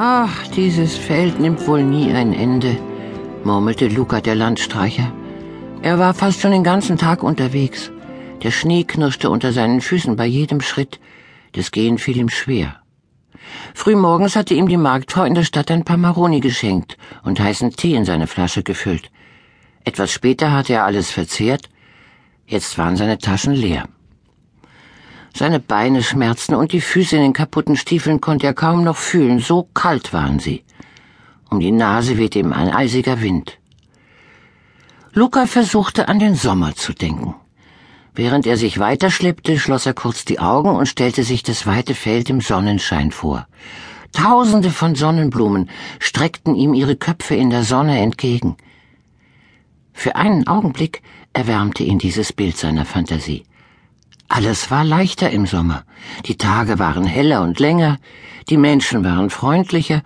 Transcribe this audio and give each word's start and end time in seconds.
Ach, 0.00 0.46
dieses 0.54 0.96
Feld 0.96 1.40
nimmt 1.40 1.66
wohl 1.66 1.82
nie 1.82 2.12
ein 2.12 2.32
Ende, 2.32 2.78
murmelte 3.42 3.88
Luca 3.88 4.20
der 4.20 4.36
Landstreicher. 4.36 5.12
Er 5.82 5.98
war 5.98 6.14
fast 6.14 6.40
schon 6.40 6.52
den 6.52 6.62
ganzen 6.62 6.96
Tag 6.96 7.24
unterwegs. 7.24 7.90
Der 8.44 8.52
Schnee 8.52 8.84
knirschte 8.84 9.28
unter 9.28 9.52
seinen 9.52 9.80
Füßen 9.80 10.14
bei 10.14 10.24
jedem 10.24 10.60
Schritt. 10.60 11.00
Das 11.50 11.72
Gehen 11.72 11.98
fiel 11.98 12.16
ihm 12.16 12.28
schwer. 12.28 12.76
Frühmorgens 13.74 14.36
hatte 14.36 14.54
ihm 14.54 14.68
die 14.68 14.76
Marktfrau 14.76 15.24
in 15.24 15.34
der 15.34 15.42
Stadt 15.42 15.68
ein 15.72 15.84
paar 15.84 15.96
Maroni 15.96 16.38
geschenkt 16.38 16.96
und 17.24 17.40
heißen 17.40 17.72
Tee 17.72 17.96
in 17.96 18.04
seine 18.04 18.28
Flasche 18.28 18.62
gefüllt. 18.62 19.10
Etwas 19.84 20.12
später 20.12 20.52
hatte 20.52 20.74
er 20.74 20.84
alles 20.84 21.10
verzehrt. 21.10 21.68
Jetzt 22.46 22.78
waren 22.78 22.96
seine 22.96 23.18
Taschen 23.18 23.52
leer. 23.52 23.88
Seine 25.38 25.60
Beine 25.60 26.02
schmerzten 26.02 26.56
und 26.56 26.72
die 26.72 26.80
Füße 26.80 27.14
in 27.14 27.22
den 27.22 27.32
kaputten 27.32 27.76
Stiefeln 27.76 28.20
konnte 28.20 28.48
er 28.48 28.54
kaum 28.54 28.82
noch 28.82 28.96
fühlen, 28.96 29.38
so 29.38 29.68
kalt 29.72 30.12
waren 30.12 30.40
sie. 30.40 30.64
Um 31.48 31.60
die 31.60 31.70
Nase 31.70 32.18
wehte 32.18 32.40
ihm 32.40 32.52
ein 32.52 32.70
eisiger 32.74 33.22
Wind. 33.22 33.56
Luca 35.12 35.46
versuchte 35.46 36.08
an 36.08 36.18
den 36.18 36.34
Sommer 36.34 36.74
zu 36.74 36.92
denken. 36.92 37.36
Während 38.16 38.48
er 38.48 38.56
sich 38.56 38.80
weiterschleppte, 38.80 39.60
schloss 39.60 39.86
er 39.86 39.94
kurz 39.94 40.24
die 40.24 40.40
Augen 40.40 40.70
und 40.70 40.86
stellte 40.86 41.22
sich 41.22 41.44
das 41.44 41.66
weite 41.66 41.94
Feld 41.94 42.30
im 42.30 42.40
Sonnenschein 42.40 43.12
vor. 43.12 43.46
Tausende 44.12 44.70
von 44.70 44.96
Sonnenblumen 44.96 45.70
streckten 46.00 46.56
ihm 46.56 46.74
ihre 46.74 46.96
Köpfe 46.96 47.36
in 47.36 47.50
der 47.50 47.62
Sonne 47.62 48.00
entgegen. 48.00 48.56
Für 49.92 50.16
einen 50.16 50.48
Augenblick 50.48 51.00
erwärmte 51.32 51.84
ihn 51.84 52.00
dieses 52.00 52.32
Bild 52.32 52.56
seiner 52.56 52.84
Fantasie. 52.84 53.44
Alles 54.28 54.70
war 54.70 54.84
leichter 54.84 55.30
im 55.30 55.46
Sommer. 55.46 55.84
Die 56.26 56.36
Tage 56.36 56.78
waren 56.78 57.04
heller 57.04 57.42
und 57.42 57.58
länger, 57.58 57.98
die 58.48 58.58
Menschen 58.58 59.02
waren 59.04 59.30
freundlicher, 59.30 60.02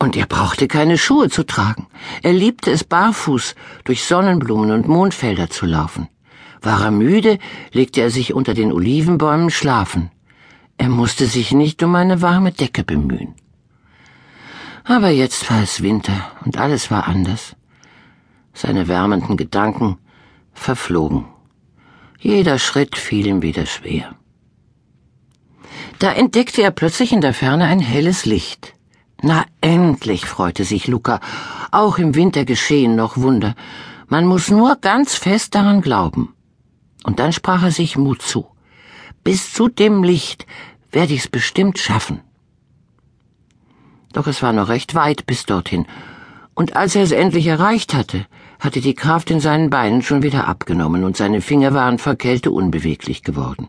und 0.00 0.16
er 0.16 0.26
brauchte 0.26 0.68
keine 0.68 0.96
Schuhe 0.96 1.28
zu 1.28 1.44
tragen. 1.44 1.86
Er 2.22 2.32
liebte 2.32 2.70
es 2.70 2.84
barfuß 2.84 3.54
durch 3.84 4.04
Sonnenblumen 4.04 4.70
und 4.70 4.86
Mondfelder 4.86 5.50
zu 5.50 5.66
laufen. 5.66 6.08
War 6.62 6.82
er 6.84 6.90
müde, 6.90 7.38
legte 7.72 8.00
er 8.00 8.10
sich 8.10 8.34
unter 8.34 8.54
den 8.54 8.72
Olivenbäumen 8.72 9.50
schlafen. 9.50 10.10
Er 10.76 10.88
musste 10.88 11.26
sich 11.26 11.52
nicht 11.52 11.82
um 11.82 11.94
eine 11.94 12.22
warme 12.22 12.52
Decke 12.52 12.84
bemühen. 12.84 13.34
Aber 14.84 15.10
jetzt 15.10 15.50
war 15.50 15.62
es 15.62 15.82
Winter 15.82 16.30
und 16.44 16.58
alles 16.58 16.90
war 16.90 17.08
anders. 17.08 17.56
Seine 18.54 18.88
wärmenden 18.88 19.36
Gedanken 19.36 19.98
verflogen. 20.52 21.26
Jeder 22.18 22.58
Schritt 22.58 22.96
fiel 22.96 23.26
ihm 23.26 23.42
wieder 23.42 23.66
schwer. 23.66 24.14
Da 26.00 26.12
entdeckte 26.12 26.62
er 26.62 26.72
plötzlich 26.72 27.12
in 27.12 27.20
der 27.20 27.34
Ferne 27.34 27.64
ein 27.64 27.80
helles 27.80 28.24
Licht. 28.24 28.74
Na 29.22 29.44
endlich, 29.60 30.26
freute 30.26 30.64
sich 30.64 30.88
Luca. 30.88 31.20
Auch 31.70 31.98
im 31.98 32.14
Winter 32.14 32.44
geschehen 32.44 32.96
noch 32.96 33.16
Wunder. 33.16 33.54
Man 34.08 34.26
muss 34.26 34.50
nur 34.50 34.76
ganz 34.76 35.14
fest 35.14 35.54
daran 35.54 35.80
glauben. 35.80 36.34
Und 37.04 37.20
dann 37.20 37.32
sprach 37.32 37.62
er 37.62 37.70
sich 37.70 37.96
Mut 37.96 38.22
zu. 38.22 38.46
Bis 39.22 39.52
zu 39.52 39.68
dem 39.68 40.02
Licht 40.02 40.46
werde 40.90 41.14
ich's 41.14 41.28
bestimmt 41.28 41.78
schaffen. 41.78 42.20
Doch 44.12 44.26
es 44.26 44.42
war 44.42 44.52
noch 44.52 44.68
recht 44.68 44.94
weit 44.94 45.26
bis 45.26 45.46
dorthin, 45.46 45.86
und 46.54 46.74
als 46.74 46.96
er 46.96 47.02
es 47.02 47.12
endlich 47.12 47.46
erreicht 47.46 47.94
hatte, 47.94 48.26
hatte 48.58 48.80
die 48.80 48.94
Kraft 48.94 49.30
in 49.30 49.40
seinen 49.40 49.70
Beinen 49.70 50.02
schon 50.02 50.22
wieder 50.22 50.48
abgenommen 50.48 51.04
und 51.04 51.16
seine 51.16 51.40
Finger 51.40 51.74
waren 51.74 51.98
vor 51.98 52.16
Kälte 52.16 52.50
unbeweglich 52.50 53.22
geworden. 53.22 53.68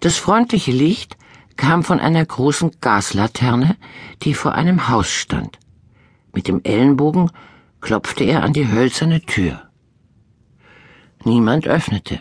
Das 0.00 0.18
freundliche 0.18 0.72
Licht 0.72 1.16
kam 1.56 1.82
von 1.82 2.00
einer 2.00 2.24
großen 2.24 2.72
Gaslaterne, 2.80 3.76
die 4.22 4.34
vor 4.34 4.54
einem 4.54 4.88
Haus 4.88 5.08
stand. 5.08 5.58
Mit 6.34 6.48
dem 6.48 6.60
Ellenbogen 6.64 7.30
klopfte 7.80 8.24
er 8.24 8.42
an 8.42 8.52
die 8.52 8.68
hölzerne 8.70 9.22
Tür. 9.22 9.62
Niemand 11.24 11.66
öffnete. 11.66 12.20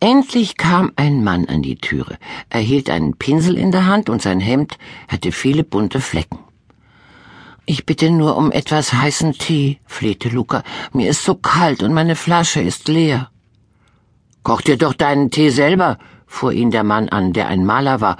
Endlich 0.00 0.56
kam 0.56 0.92
ein 0.94 1.24
Mann 1.24 1.46
an 1.46 1.62
die 1.62 1.76
Türe. 1.76 2.18
Er 2.48 2.60
hielt 2.60 2.88
einen 2.88 3.16
Pinsel 3.16 3.56
in 3.56 3.72
der 3.72 3.86
Hand 3.86 4.08
und 4.08 4.22
sein 4.22 4.38
Hemd 4.38 4.78
hatte 5.08 5.32
viele 5.32 5.64
bunte 5.64 6.00
Flecken. 6.00 6.38
Ich 7.70 7.84
bitte 7.84 8.10
nur 8.10 8.38
um 8.38 8.50
etwas 8.50 8.94
heißen 8.94 9.34
Tee, 9.34 9.78
flehte 9.84 10.30
Luca. 10.30 10.62
Mir 10.94 11.10
ist 11.10 11.22
so 11.22 11.34
kalt 11.34 11.82
und 11.82 11.92
meine 11.92 12.16
Flasche 12.16 12.62
ist 12.62 12.88
leer. 12.88 13.30
Koch 14.42 14.62
dir 14.62 14.78
doch 14.78 14.94
deinen 14.94 15.30
Tee 15.30 15.50
selber, 15.50 15.98
fuhr 16.26 16.54
ihn 16.54 16.70
der 16.70 16.82
Mann 16.82 17.10
an, 17.10 17.34
der 17.34 17.48
ein 17.48 17.66
Maler 17.66 18.00
war 18.00 18.16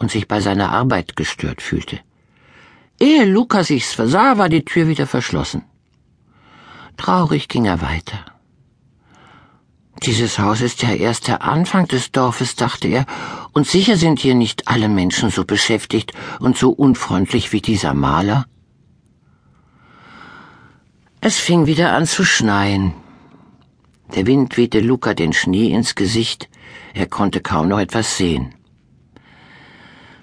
und 0.00 0.10
sich 0.10 0.26
bei 0.26 0.40
seiner 0.40 0.72
Arbeit 0.72 1.14
gestört 1.14 1.62
fühlte. 1.62 2.00
Ehe 2.98 3.24
Luca 3.24 3.62
sich's 3.62 3.92
versah, 3.92 4.36
war 4.36 4.48
die 4.48 4.64
Tür 4.64 4.88
wieder 4.88 5.06
verschlossen. 5.06 5.62
Traurig 6.96 7.46
ging 7.46 7.66
er 7.66 7.80
weiter. 7.80 8.24
Dieses 10.02 10.40
Haus 10.40 10.60
ist 10.60 10.82
ja 10.82 10.90
erst 10.90 11.28
der 11.28 11.42
Anfang 11.42 11.86
des 11.86 12.10
Dorfes, 12.10 12.56
dachte 12.56 12.88
er, 12.88 13.06
und 13.52 13.64
sicher 13.68 13.96
sind 13.96 14.18
hier 14.18 14.34
nicht 14.34 14.66
alle 14.66 14.88
Menschen 14.88 15.30
so 15.30 15.44
beschäftigt 15.44 16.12
und 16.40 16.58
so 16.58 16.70
unfreundlich 16.70 17.52
wie 17.52 17.60
dieser 17.60 17.94
Maler. 17.94 18.46
Es 21.20 21.38
fing 21.38 21.66
wieder 21.66 21.94
an 21.94 22.06
zu 22.06 22.24
schneien. 22.24 22.94
Der 24.14 24.26
Wind 24.26 24.56
wehte 24.56 24.78
Luca 24.78 25.14
den 25.14 25.32
Schnee 25.32 25.72
ins 25.72 25.96
Gesicht, 25.96 26.48
er 26.94 27.06
konnte 27.06 27.40
kaum 27.40 27.66
noch 27.66 27.80
etwas 27.80 28.16
sehen. 28.16 28.54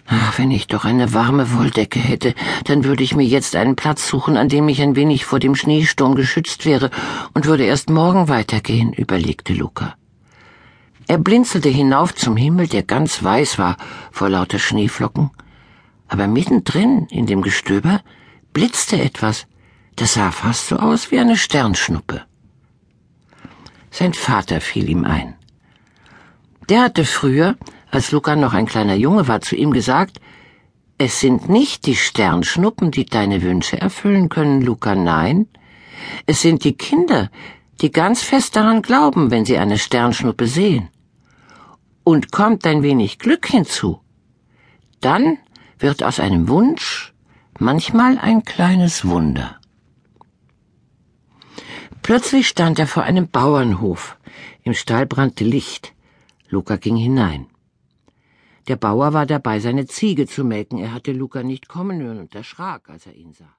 Ach, 0.07 0.37
wenn 0.37 0.51
ich 0.51 0.67
doch 0.67 0.85
eine 0.85 1.13
warme 1.13 1.51
Wolldecke 1.53 1.99
hätte, 1.99 2.33
dann 2.63 2.85
würde 2.85 3.03
ich 3.03 3.15
mir 3.15 3.25
jetzt 3.25 3.57
einen 3.57 3.75
Platz 3.75 4.07
suchen, 4.07 4.37
an 4.37 4.47
dem 4.47 4.69
ich 4.69 4.81
ein 4.81 4.95
wenig 4.95 5.25
vor 5.25 5.39
dem 5.39 5.55
Schneesturm 5.55 6.15
geschützt 6.15 6.65
wäre 6.65 6.91
und 7.33 7.45
würde 7.45 7.65
erst 7.65 7.89
morgen 7.89 8.29
weitergehen, 8.29 8.93
überlegte 8.93 9.53
Luca. 9.53 9.95
Er 11.07 11.17
blinzelte 11.17 11.69
hinauf 11.69 12.15
zum 12.15 12.37
Himmel, 12.37 12.67
der 12.67 12.83
ganz 12.83 13.21
weiß 13.21 13.57
war 13.57 13.75
vor 14.11 14.29
lauter 14.29 14.59
Schneeflocken, 14.59 15.31
aber 16.07 16.27
mittendrin 16.27 17.07
in 17.09 17.25
dem 17.25 17.41
Gestöber 17.41 18.01
blitzte 18.53 19.01
etwas, 19.01 19.45
das 19.95 20.13
sah 20.15 20.31
fast 20.31 20.67
so 20.67 20.77
aus 20.77 21.11
wie 21.11 21.19
eine 21.19 21.37
Sternschnuppe. 21.37 22.23
Sein 23.91 24.13
Vater 24.13 24.59
fiel 24.59 24.89
ihm 24.89 25.05
ein. 25.05 25.35
Der 26.69 26.83
hatte 26.83 27.05
früher, 27.05 27.55
als 27.91 28.11
Luca 28.11 28.35
noch 28.35 28.53
ein 28.53 28.65
kleiner 28.65 28.95
Junge 28.95 29.27
war, 29.27 29.41
zu 29.41 29.55
ihm 29.55 29.71
gesagt, 29.71 30.19
es 30.97 31.19
sind 31.19 31.49
nicht 31.49 31.85
die 31.85 31.95
Sternschnuppen, 31.95 32.91
die 32.91 33.05
deine 33.05 33.41
Wünsche 33.41 33.79
erfüllen 33.79 34.29
können, 34.29 34.61
Luca, 34.61 34.95
nein. 34.95 35.47
Es 36.25 36.41
sind 36.41 36.63
die 36.63 36.73
Kinder, 36.73 37.29
die 37.81 37.91
ganz 37.91 38.21
fest 38.21 38.55
daran 38.55 38.81
glauben, 38.81 39.31
wenn 39.31 39.45
sie 39.45 39.57
eine 39.57 39.77
Sternschnuppe 39.77 40.47
sehen. 40.47 40.89
Und 42.03 42.31
kommt 42.31 42.65
ein 42.65 42.83
wenig 42.83 43.19
Glück 43.19 43.47
hinzu, 43.47 43.99
dann 45.01 45.37
wird 45.79 46.03
aus 46.03 46.19
einem 46.19 46.47
Wunsch 46.47 47.13
manchmal 47.59 48.17
ein 48.17 48.43
kleines 48.43 49.05
Wunder. 49.05 49.59
Plötzlich 52.05 52.47
stand 52.47 52.77
er 52.77 52.85
vor 52.85 53.01
einem 53.01 53.29
Bauernhof. 53.29 54.19
Im 54.61 54.75
Stall 54.75 55.07
brannte 55.07 55.43
Licht. 55.43 55.95
Luca 56.49 56.75
ging 56.75 56.97
hinein. 56.97 57.47
Der 58.67 58.75
Bauer 58.75 59.13
war 59.13 59.25
dabei, 59.25 59.59
seine 59.59 59.87
Ziege 59.87 60.27
zu 60.27 60.43
melken. 60.43 60.77
Er 60.77 60.93
hatte 60.93 61.13
Luca 61.13 61.41
nicht 61.41 61.67
kommen 61.67 61.99
hören 61.99 62.19
und 62.19 62.35
erschrak, 62.35 62.91
als 62.91 63.07
er 63.07 63.15
ihn 63.15 63.33
sah. 63.33 63.55